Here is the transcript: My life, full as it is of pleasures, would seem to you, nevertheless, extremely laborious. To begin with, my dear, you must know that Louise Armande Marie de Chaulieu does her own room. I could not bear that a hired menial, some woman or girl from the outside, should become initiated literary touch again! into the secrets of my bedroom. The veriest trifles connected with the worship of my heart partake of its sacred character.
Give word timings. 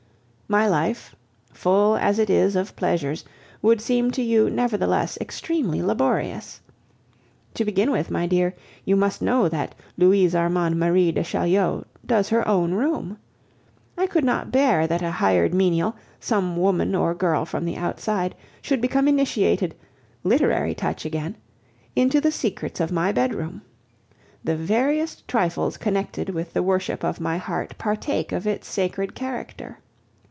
My 0.59 0.67
life, 0.67 1.15
full 1.53 1.95
as 1.95 2.19
it 2.19 2.29
is 2.29 2.57
of 2.57 2.75
pleasures, 2.75 3.23
would 3.61 3.79
seem 3.79 4.11
to 4.11 4.21
you, 4.21 4.49
nevertheless, 4.49 5.17
extremely 5.21 5.81
laborious. 5.81 6.59
To 7.53 7.63
begin 7.63 7.89
with, 7.89 8.11
my 8.11 8.27
dear, 8.27 8.53
you 8.83 8.97
must 8.97 9.21
know 9.21 9.47
that 9.47 9.73
Louise 9.97 10.35
Armande 10.35 10.75
Marie 10.77 11.13
de 11.13 11.23
Chaulieu 11.23 11.83
does 12.05 12.27
her 12.27 12.45
own 12.45 12.73
room. 12.73 13.17
I 13.97 14.07
could 14.07 14.25
not 14.25 14.51
bear 14.51 14.87
that 14.87 15.01
a 15.01 15.09
hired 15.09 15.53
menial, 15.53 15.95
some 16.19 16.57
woman 16.57 16.95
or 16.95 17.15
girl 17.15 17.45
from 17.45 17.63
the 17.63 17.77
outside, 17.77 18.35
should 18.61 18.81
become 18.81 19.07
initiated 19.07 19.73
literary 20.25 20.75
touch 20.75 21.05
again! 21.05 21.37
into 21.95 22.19
the 22.19 22.29
secrets 22.29 22.81
of 22.81 22.91
my 22.91 23.13
bedroom. 23.13 23.61
The 24.43 24.57
veriest 24.57 25.25
trifles 25.29 25.77
connected 25.77 26.27
with 26.31 26.51
the 26.51 26.61
worship 26.61 27.05
of 27.05 27.21
my 27.21 27.37
heart 27.37 27.73
partake 27.77 28.33
of 28.33 28.45
its 28.45 28.67
sacred 28.67 29.15
character. 29.15 29.77